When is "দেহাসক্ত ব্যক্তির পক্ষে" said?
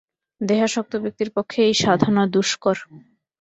0.41-1.59